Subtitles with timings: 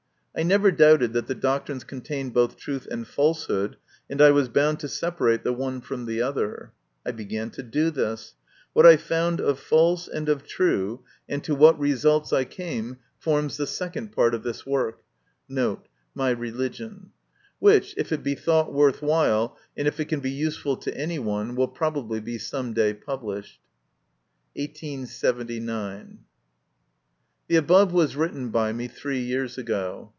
[0.33, 3.75] I never doubted that the doctrines contained both truth and falsehood,
[4.09, 6.71] and I was bound to separate the one from the other.
[7.05, 8.35] I began to do this.
[8.71, 12.77] What I found of false and of true, and to what results I 144 MY
[12.79, 12.95] CONFESSION.
[12.95, 15.03] came, forms the second part of this work,*
[17.59, 21.57] which, if it be thought worth while, and if it can be useful to anyone,
[21.57, 23.59] will probably be some day published.
[24.55, 26.19] 1879.
[27.49, 30.09] The above was written by me three years ago.